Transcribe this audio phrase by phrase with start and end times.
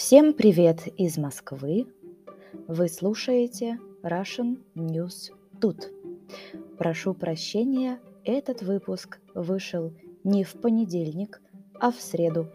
[0.00, 1.86] Всем привет из Москвы!
[2.66, 5.30] Вы слушаете Russian News
[5.60, 5.90] Тут.
[6.78, 9.92] Прошу прощения, этот выпуск вышел
[10.24, 11.42] не в понедельник,
[11.78, 12.48] а в среду.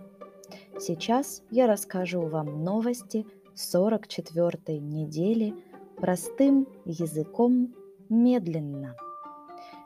[0.80, 5.54] Сейчас я расскажу вам новости 44-й недели
[5.98, 7.76] простым языком
[8.10, 8.96] медленно.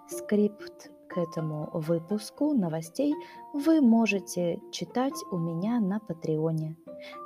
[0.07, 3.13] Скрипт к этому выпуску новостей
[3.53, 6.77] вы можете читать у меня на Патреоне.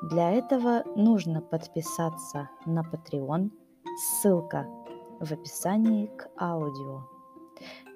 [0.03, 3.51] Для этого нужно подписаться на Patreon.
[3.97, 4.65] Ссылка
[5.19, 7.01] в описании к аудио.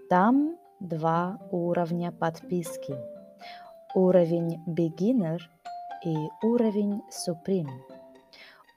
[0.10, 2.96] Там два уровня подписки.
[3.96, 5.40] Уровень Beginner
[6.06, 7.72] и уровень Supreme.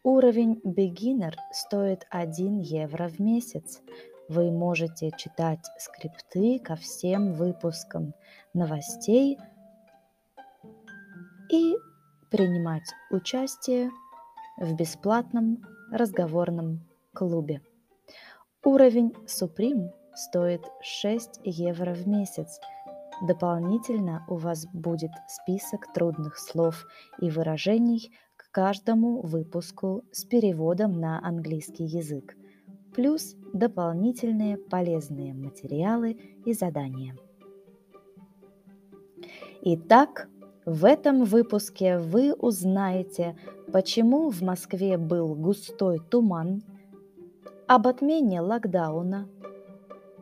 [0.02, 3.82] Уровень Beginner стоит 1 евро в месяц,
[4.30, 8.14] вы можете читать скрипты ко всем выпускам
[8.54, 9.36] новостей
[11.50, 11.74] и
[12.30, 13.90] принимать участие
[14.56, 17.62] в бесплатном разговорном клубе.
[18.64, 22.60] Уровень Supreme стоит 6 евро в месяц.
[23.22, 26.86] Дополнительно у вас будет список трудных слов
[27.20, 32.36] и выражений к каждому выпуску с переводом на английский язык
[32.94, 37.16] плюс дополнительные полезные материалы и задания.
[39.62, 40.28] Итак,
[40.70, 43.36] в этом выпуске вы узнаете,
[43.72, 46.62] почему в Москве был густой туман,
[47.66, 49.28] об отмене локдауна,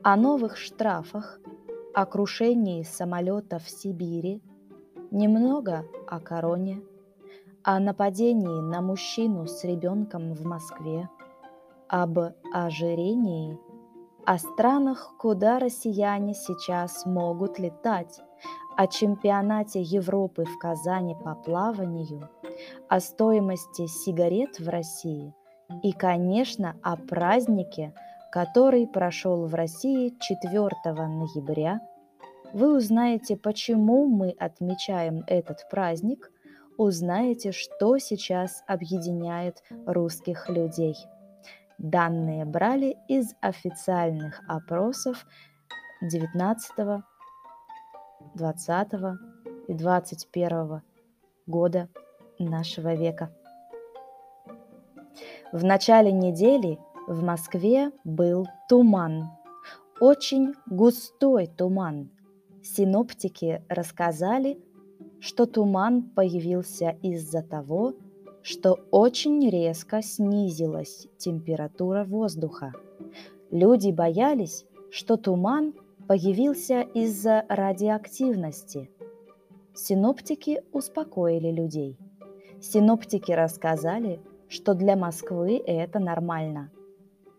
[0.03, 1.39] о новых штрафах,
[1.95, 4.43] о крушении самолета в Сибири,
[5.11, 6.81] немного о короне,
[7.63, 11.09] о нападении на мужчину с ребенком в Москве–
[11.89, 12.19] об
[12.53, 13.59] ожирении,
[14.27, 18.21] о странах, куда россияне сейчас могут летать,
[18.79, 22.31] о чемпионате Европы в Казани по плаванию,
[22.89, 25.35] о стоимости сигарет в России
[25.83, 27.93] и, конечно, о празднике,
[28.31, 31.81] который прошел в России 4 ноября.
[32.53, 36.31] Вы узнаете, почему мы отмечаем этот праздник,
[36.77, 40.95] узнаете, что сейчас объединяет русских людей–
[41.79, 45.25] Данные брали из официальных опросов
[46.03, 47.05] 19,
[48.35, 48.93] 20
[49.69, 50.83] и 21
[51.47, 51.89] года
[52.39, 53.31] нашего века.
[55.53, 59.31] В начале недели в Москве был туман,
[60.01, 62.11] очень густой туман.
[62.63, 64.63] Синоптики рассказали,
[65.21, 67.95] что туман появился из-за того,
[68.43, 72.73] что очень резко снизилась температура воздуха.
[73.51, 75.75] Люди боялись, что туман
[76.09, 78.91] появился из-за радиоактивности.
[79.75, 81.99] Синоптики успокоили людей.
[82.61, 86.73] Синоптики рассказали, что для Москвы это нормально.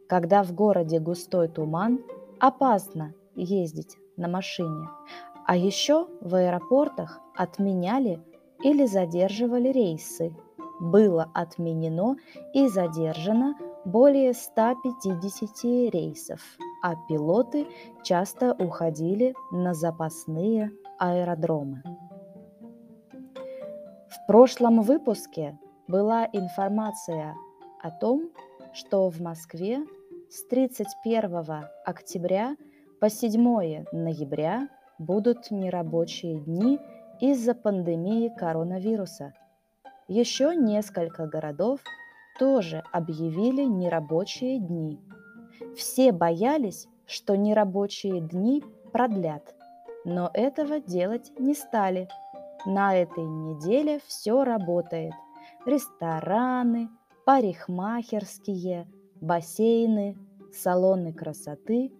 [0.07, 1.99] Когда в городе густой туман,
[2.39, 4.87] опасно ездить на машине.
[5.47, 8.21] А еще в аэропортах отменяли
[8.61, 10.33] или задерживали рейсы–
[10.79, 12.15] было отменено
[12.53, 13.55] и задержано
[13.85, 16.39] более 150 рейсов,
[16.81, 17.67] а пилоты
[18.03, 21.83] часто уходили на запасные аэродромы.
[24.07, 25.57] В прошлом выпуске
[25.87, 27.35] была информация
[27.81, 28.29] о том,
[28.73, 29.85] что в Москве
[30.29, 32.55] с 31 октября
[32.99, 36.79] по 7 ноября будут нерабочие дни
[37.19, 39.33] из-за пандемии коронавируса–
[40.11, 41.81] еще несколько городов
[42.39, 44.99] тоже объявили нерабочие дни.
[45.75, 49.55] Все боялись, что нерабочие дни продлят,
[50.05, 52.07] но этого делать не стали.
[52.65, 55.13] На этой неделе все работает.
[55.65, 56.89] Рестораны,
[57.25, 58.87] парикмахерские,
[59.21, 60.17] бассейны,
[60.51, 61.91] салоны красоты.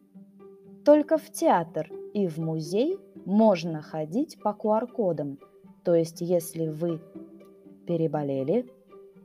[0.86, 5.40] Только в театр и в музей можно ходить по QR-кодам.
[5.84, 7.02] То есть, если вы
[7.86, 8.68] переболели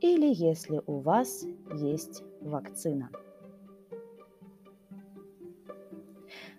[0.01, 1.43] или если у вас
[1.75, 3.09] есть вакцина.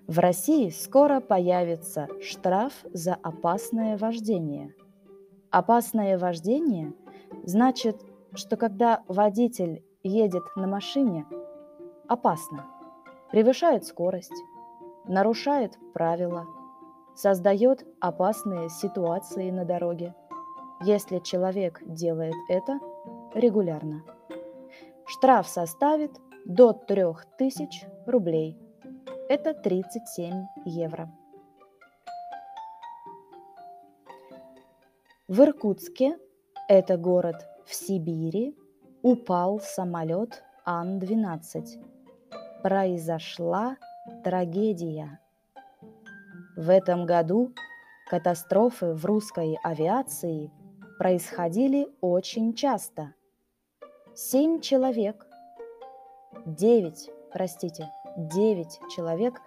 [0.06, 4.74] В России скоро появится штраф за опасное вождение.
[5.50, 6.92] Опасное вождение
[7.44, 8.00] значит,
[8.34, 11.26] что когда водитель едет на машине,
[12.08, 12.66] опасно,
[13.30, 14.44] превышает скорость,
[15.06, 16.46] нарушает правила,
[17.14, 20.14] создает опасные ситуации на дороге–
[20.80, 22.78] если человек делает это
[23.34, 24.04] регулярно.
[25.06, 26.12] Штраф составит
[26.44, 28.58] до 3000 рублей.
[29.28, 31.10] Это 37 евро.
[35.26, 36.16] В Иркутске,
[36.68, 37.34] это город
[37.64, 38.56] в Сибири
[39.02, 41.82] упал самолет Ан-12.
[42.62, 43.76] Произошла
[44.22, 45.18] трагедия.
[46.56, 47.52] В этом году
[48.08, 50.52] катастрофы в русской авиации
[51.00, 53.12] происходили очень часто.
[54.14, 55.26] Семь человек,
[56.46, 59.40] девять, простите, девять человек,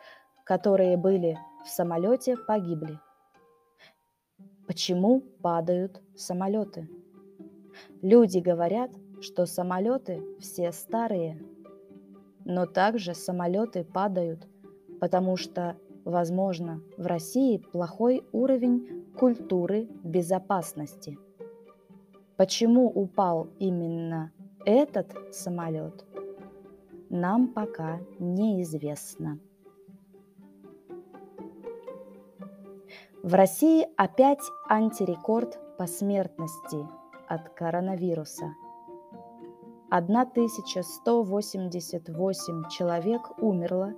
[0.44, 3.00] которые были в самолете, погибли.
[4.68, 6.88] Почему падают самолеты?
[8.01, 11.42] Люди говорят, что самолеты все старые,
[12.45, 14.48] но также самолеты падают,
[15.00, 21.18] потому что, возможно, в России плохой уровень культуры безопасности.
[22.38, 24.31] Почему упал именно
[24.66, 26.06] этот самолет,
[27.09, 29.39] нам пока неизвестно.
[33.23, 36.88] В России опять антирекорд по смертности
[37.27, 38.56] от коронавируса.
[39.91, 43.94] 1188 человек умерло,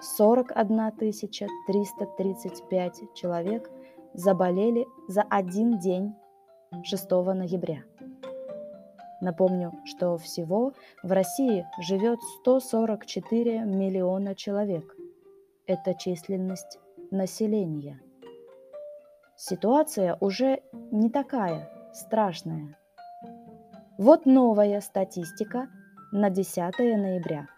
[0.00, 3.70] 41 335 человек
[4.14, 6.14] заболели за один день
[6.82, 7.82] 6 ноября.
[9.20, 14.94] Напомню, что всего в России живет 144 миллиона человек.
[15.66, 16.78] Это численность
[17.10, 18.00] населения.
[19.36, 20.62] Ситуация уже
[20.92, 22.78] не такая страшная.
[23.98, 25.68] Вот новая статистика
[26.12, 27.48] на 10 ноября.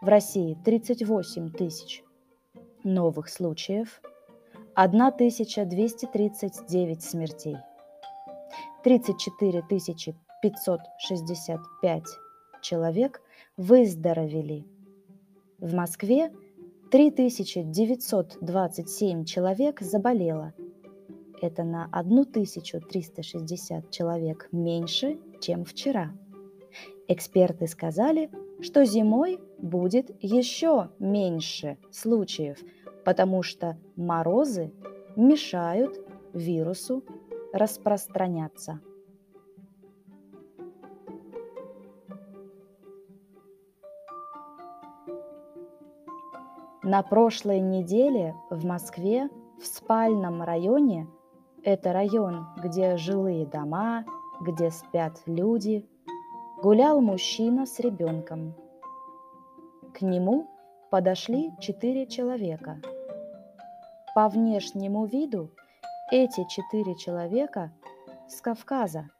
[0.00, 2.02] В России 38 тысяч
[2.82, 4.00] новых случаев,
[4.74, 7.58] 1239 смертей–
[8.84, 9.64] 34
[10.42, 12.04] 565
[12.60, 13.22] человек
[13.56, 14.66] выздоровели.
[15.58, 16.30] В Москве
[16.90, 20.52] 3927 человек заболело.
[21.40, 26.12] Это на 1360 человек меньше, чем вчера.
[27.08, 32.58] Эксперты сказали, что зимой будет еще меньше случаев,
[33.06, 34.74] потому что морозы
[35.16, 36.04] мешают
[36.34, 37.02] вирусу
[37.54, 38.80] распространяться.
[46.82, 51.06] На прошлой неделе в Москве в спальном районе,
[51.62, 54.04] это район, где жилые дома,
[54.42, 55.88] где спят люди,
[56.60, 58.54] гулял мужчина с ребенком.
[59.94, 60.50] К нему
[60.90, 62.80] подошли четыре человека.
[64.14, 65.53] По внешнему виду
[66.16, 67.72] эти четыре человека
[68.28, 69.10] с Кавказа.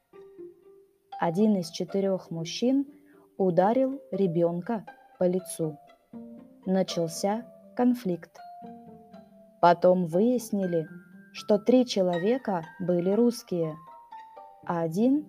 [1.18, 2.86] Один из четырех мужчин
[3.36, 4.86] ударил ребенка
[5.18, 5.76] по лицу.
[6.64, 7.44] Начался
[7.74, 8.38] конфликт.
[9.60, 10.86] Потом выяснили,
[11.32, 13.74] что три человека были русские,
[14.64, 15.26] а один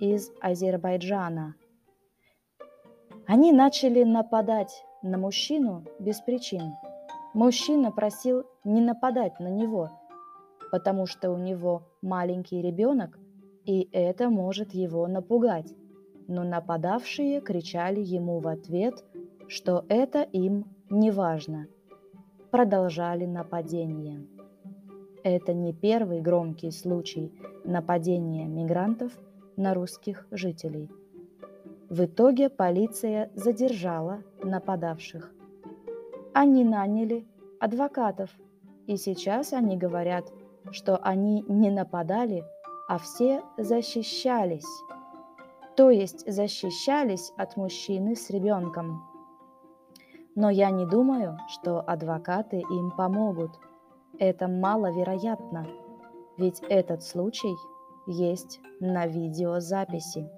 [0.00, 1.54] из Азербайджана.
[3.26, 6.74] Они начали нападать на мужчину без причин.
[7.32, 9.92] Мужчина просил не нападать на него–
[10.70, 13.18] потому что у него маленький ребенок,
[13.64, 15.74] и это может его напугать.
[16.28, 19.04] Но нападавшие кричали ему в ответ,
[19.48, 21.66] что это им не важно.
[22.50, 24.26] Продолжали нападение.
[25.22, 27.32] Это не первый громкий случай
[27.64, 29.12] нападения мигрантов
[29.56, 30.90] на русских жителей.
[31.88, 35.32] В итоге полиция задержала нападавших.
[36.32, 37.26] Они наняли
[37.60, 38.30] адвокатов,
[38.86, 40.32] и сейчас они говорят–
[40.72, 42.44] что они не нападали,
[42.88, 44.66] а все защищались.
[45.76, 49.02] То есть защищались от мужчины с ребенком.
[50.34, 53.52] Но я не думаю, что адвокаты им помогут.
[54.18, 55.66] Это маловероятно,
[56.38, 57.54] ведь этот случай
[58.06, 60.28] есть на видеозаписи.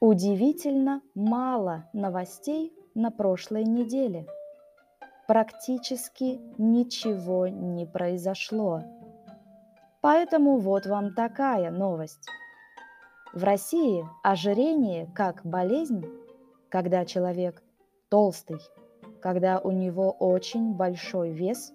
[0.00, 4.26] Удивительно мало новостей на прошлой неделе.
[5.26, 8.82] Практически ничего не произошло.
[10.00, 12.28] Поэтому вот вам такая новость.
[13.32, 16.04] В России ожирение как болезнь,
[16.68, 17.62] когда человек
[18.10, 18.60] толстый,
[19.20, 21.72] когда у него очень большой вес,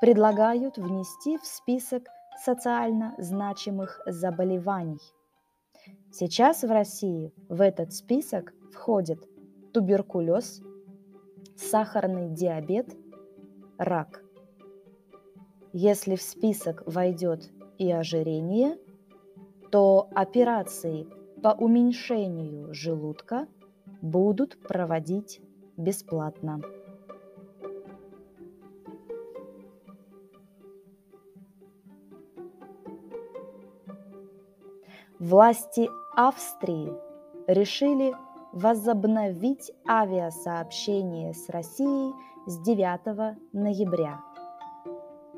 [0.00, 2.04] предлагают внести в список
[2.42, 5.00] социально значимых заболеваний.
[6.12, 9.18] Сейчас в России в этот список входят
[9.74, 10.62] туберкулез,
[11.56, 12.96] сахарный диабет,
[13.76, 14.22] рак.
[15.72, 18.78] Если в список войдет и ожирение,
[19.72, 21.08] то операции
[21.42, 23.48] по уменьшению желудка
[24.00, 25.40] будут проводить
[25.76, 26.60] бесплатно.
[35.18, 36.92] Власти Австрии
[37.48, 38.14] решили
[38.54, 42.14] возобновить авиасообщение с Россией
[42.46, 44.20] с 9 ноября.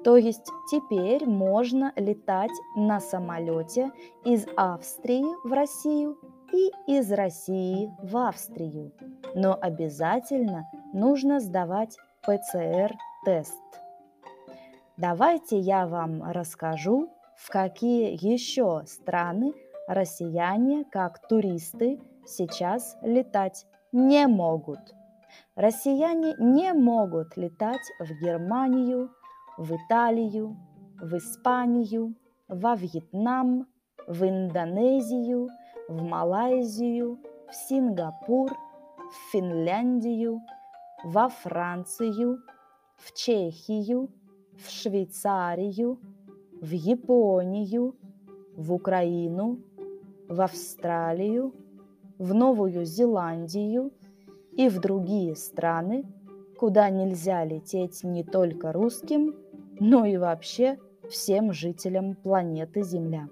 [0.04, 3.90] То есть теперь можно летать на самолете
[4.24, 6.18] из Австрии в Россию
[6.52, 8.92] и из России в Австрию.
[9.34, 13.62] Но обязательно нужно сдавать ПЦР-тест.
[14.98, 19.54] Давайте я вам расскажу, в какие еще страны
[19.88, 24.80] россияне, как туристы, сейчас летать не могут.
[25.54, 29.10] Россияне не могут летать в Германию,
[29.56, 30.56] в Италию,
[31.00, 32.14] в Испанию,
[32.48, 33.66] во Вьетнам,
[34.06, 35.48] в Индонезию,
[35.88, 37.18] в Малайзию,
[37.48, 40.40] в Сингапур, в Финляндию,
[41.04, 42.38] во Францию,
[42.96, 44.10] в Чехию,
[44.52, 46.00] в Швейцарию,
[46.60, 47.96] в Японию,
[48.56, 49.60] в Украину,
[50.28, 51.54] в Австралию,
[52.18, 53.92] в Новую Зеландию
[54.52, 56.04] и в другие страны,
[56.58, 59.34] куда нельзя лететь не только русским,
[59.78, 63.28] но и вообще всем жителям планеты Земля.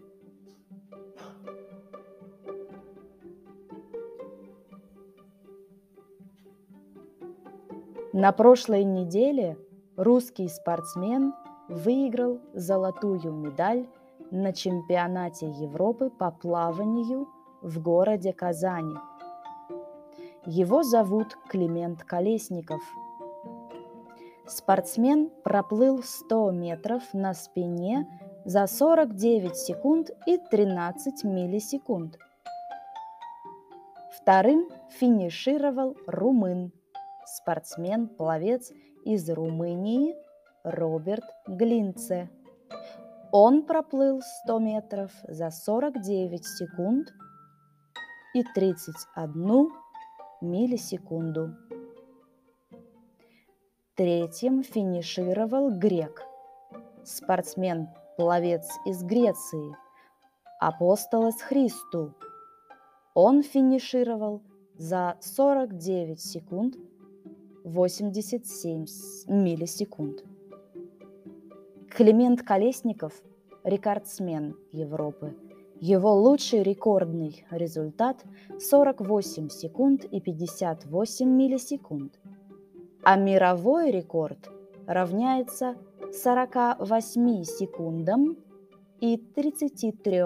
[8.12, 9.58] На прошлой неделе
[9.96, 11.34] русский спортсмен
[11.68, 13.88] выиграл золотую медаль
[14.30, 17.26] на чемпионате Европы по плаванию
[17.64, 18.94] в городе Казани.
[20.44, 22.82] Его зовут Климент Колесников.
[24.46, 28.06] Спортсмен проплыл 100 метров на спине
[28.44, 32.18] за 49 секунд и 13 миллисекунд.
[34.12, 36.70] Вторым финишировал румын,
[37.24, 38.70] спортсмен-пловец
[39.06, 40.14] из Румынии
[40.62, 42.28] Роберт Глинце–
[43.36, 47.08] он проплыл 100 метров за 49 секунд
[48.34, 49.70] и 31
[50.40, 51.56] миллисекунду.
[53.94, 56.22] Третьим финишировал грек,
[57.04, 59.76] спортсмен-пловец из Греции,
[60.60, 62.12] Апостолос Христу.
[63.14, 64.42] Он финишировал
[64.76, 66.76] за 49 секунд
[67.62, 68.86] 87
[69.28, 70.24] миллисекунд.
[71.88, 73.22] Климент Колесников–
[73.64, 75.34] рекордсмен Европы.
[75.86, 78.24] Его лучший рекордный результат–
[78.58, 82.18] 48 секунд и 58 миллисекунд.
[83.02, 84.50] А мировой рекорд
[84.86, 85.76] равняется
[86.10, 88.38] 48 секундам
[89.00, 90.22] и 33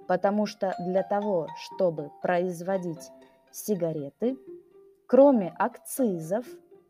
[0.09, 3.11] Потому что для того, чтобы производить
[3.51, 4.39] сигареты,
[5.07, 6.47] кроме акцизов,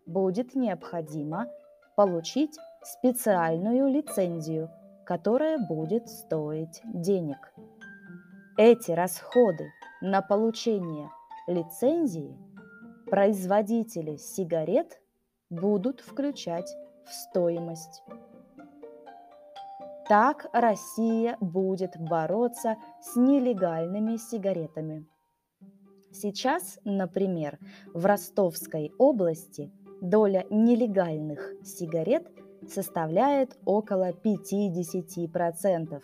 [0.06, 1.46] будет необходимо
[1.96, 4.70] получить специальную лицензию,
[5.04, 7.52] которая будет стоить денег.
[8.56, 9.70] Эти расходы
[10.00, 11.10] на получение
[11.46, 12.36] лицензии
[13.06, 15.00] производители сигарет
[15.50, 16.74] будут включать
[17.06, 18.02] в стоимость.
[20.08, 25.06] Так Россия будет бороться с нелегальными сигаретами.
[26.12, 27.58] Сейчас, например,
[27.94, 32.30] в Ростовской области доля нелегальных сигарет
[32.68, 36.02] составляет около 50%,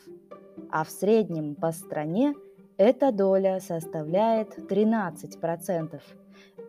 [0.70, 2.34] а в среднем по стране
[2.78, 6.00] эта доля составляет 13%.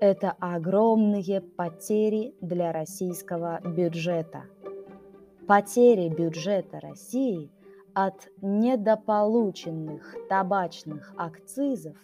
[0.02, 4.46] Это огромные потери для российского бюджета.
[5.46, 7.52] Потери бюджета России
[7.94, 11.98] от недополученных табачных акцизов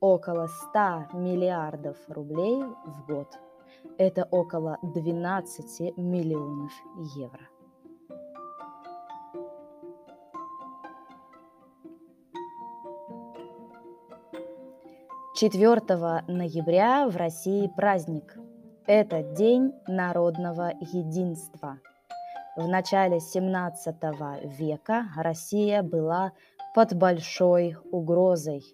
[0.00, 3.28] около 100 миллиардов рублей в год.
[3.96, 6.72] Это около 12 миллионов
[7.14, 7.48] евро.
[15.36, 15.82] 4
[16.28, 18.38] ноября в России праздник.
[18.86, 21.78] Это День народного единства.
[22.56, 23.96] В начале 17
[24.58, 26.32] века Россия была
[26.74, 28.64] под большой угрозой.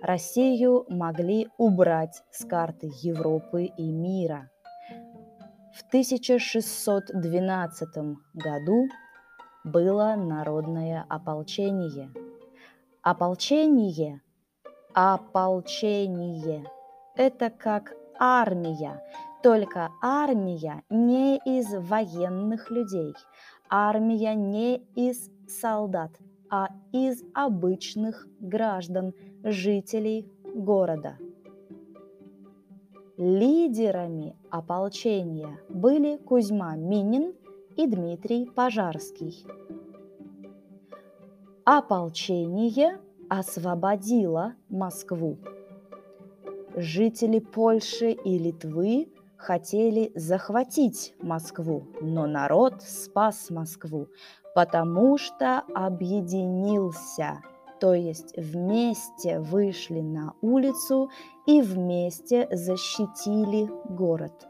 [0.00, 4.48] Россию могли убрать с карты Европы и мира.
[5.74, 7.88] В 1612
[8.32, 8.88] году
[9.64, 12.10] было народное ополчение.
[13.02, 14.22] Ополчение–
[14.98, 16.64] Ополчение–
[17.16, 19.04] это как армия,
[19.42, 23.12] только армия не из военных людей,
[23.68, 26.12] армия не из солдат,
[26.48, 29.12] а из обычных граждан,
[29.42, 31.18] жителей города.
[33.18, 37.34] Лидерами ополчения были Кузьма Минин
[37.76, 39.44] и Дмитрий Пожарский.
[41.66, 42.98] Ополчение
[43.28, 45.38] освободила Москву.
[46.74, 54.08] Жители Польши и Литвы хотели захватить Москву, но народ спас Москву,
[54.54, 57.40] потому что объединился,
[57.80, 61.10] то есть вместе вышли на улицу
[61.46, 64.46] и вместе защитили город.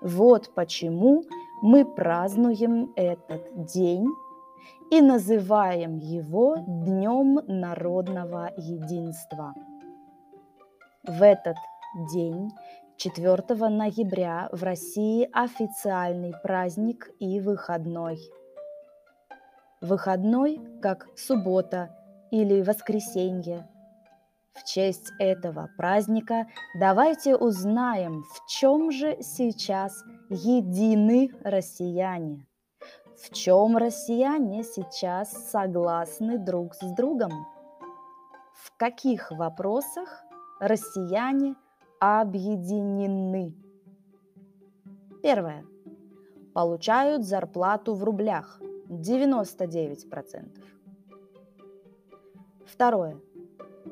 [0.00, 1.24] Вот почему
[1.60, 4.06] мы празднуем этот день
[4.90, 9.54] и называем его Днем народного единства.
[11.04, 11.56] В этот
[12.12, 12.50] день,
[12.96, 18.18] 4 ноября, в России официальный праздник и выходной.
[19.80, 21.94] Выходной, как суббота
[22.30, 23.68] или воскресенье.
[24.54, 26.46] В честь этого праздника
[26.78, 32.44] давайте узнаем, в чем же сейчас едины россияне–
[33.18, 37.32] в чем россияне сейчас согласны друг с другом?
[38.54, 40.22] В каких вопросах
[40.60, 41.56] россияне
[41.98, 43.56] объединены?
[45.20, 45.64] Первое.
[46.54, 50.62] Получают зарплату в рублях 99%.
[52.66, 53.20] Второе.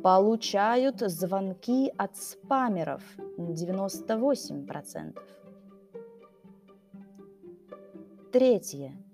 [0.05, 3.03] Получают звонки от спамеров
[3.39, 5.19] 98%.
[8.31, 9.06] Третье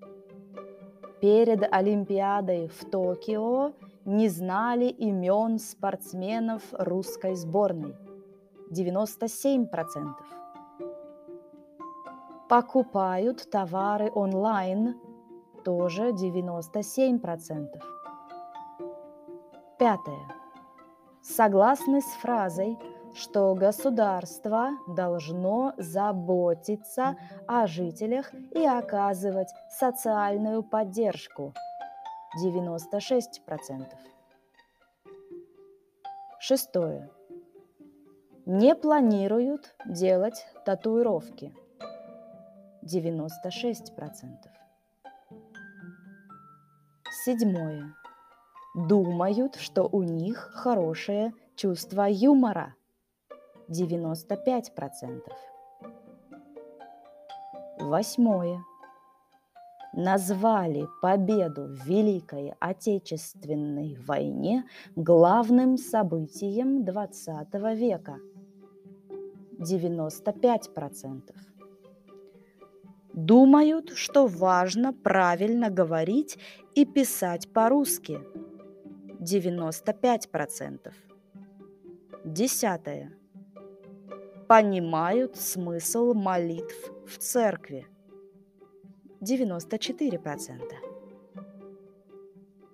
[1.23, 3.71] перед Олимпиадой в Токио
[4.03, 7.95] не знали имен спортсменов русской сборной.
[8.69, 9.69] 97%.
[12.49, 14.99] Покупают товары онлайн.
[15.63, 17.69] Тоже 97%.
[19.79, 20.27] Пятое.
[21.21, 22.77] Согласны с фразой–
[23.13, 27.15] что государство должно заботиться
[27.47, 31.53] о жителях и оказывать социальную поддержку.
[32.43, 33.87] 96%.
[36.39, 37.09] Шестое.
[38.45, 41.55] Не планируют делать татуировки.
[42.83, 44.53] 96%.
[47.23, 47.95] Седьмое.
[48.75, 52.75] Думают, что у них хорошее чувство юмора.
[53.69, 55.21] 95%.
[57.79, 58.63] Восьмое.
[59.93, 68.17] Назвали победу в Великой Отечественной войне главным событием XX века.
[69.59, 71.35] 95%.
[73.13, 76.39] Думают, что важно правильно говорить
[76.73, 78.19] и писать по-русски.
[79.19, 80.91] 95%.
[82.25, 83.11] Десятое
[84.53, 87.87] понимают смысл молитв в церкви.
[89.19, 90.61] 94%.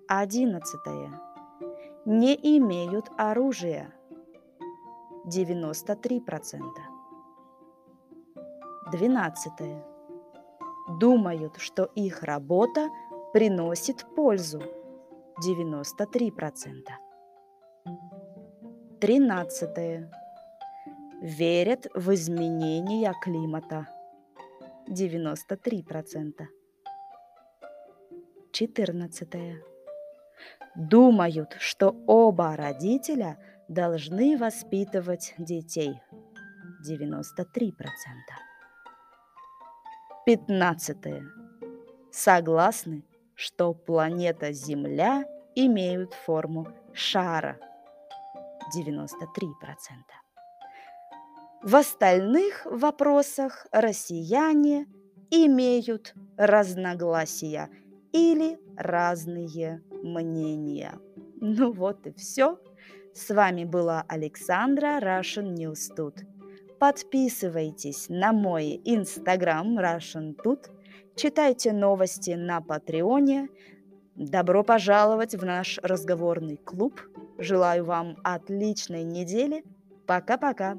[0.06, 1.18] Одиннадцатое.
[2.04, 3.94] Не имеют оружия.
[5.24, 6.60] 93%.
[8.92, 9.82] Двенадцатое.
[11.00, 12.90] Думают, что их работа
[13.32, 14.62] приносит пользу
[15.42, 16.30] 93%.
[19.00, 20.19] 13.
[21.20, 23.86] Верят в изменения климата
[24.88, 26.46] 93%.
[28.52, 29.28] 14.
[30.74, 36.00] Думают, что оба родителя должны воспитывать детей
[36.88, 37.72] 93%.
[40.24, 40.96] 15.
[42.10, 43.04] Согласны,
[43.34, 47.58] что планета Земля имеют форму шара
[48.74, 50.19] 93%.
[51.62, 54.86] В остальных вопросах россияне
[55.30, 57.68] имеют разногласия
[58.12, 60.98] или разные мнения.
[61.38, 62.58] Ну вот и все.
[63.12, 66.24] С вами была Александра Russian News Tut.
[66.78, 70.70] Подписывайтесь на мой инстаграм Russian Tut,
[71.14, 73.50] читайте новости на Патреоне.
[74.14, 77.02] Добро пожаловать в наш разговорный клуб.
[77.36, 79.62] Желаю вам отличной недели.
[80.06, 80.78] Пока-пока.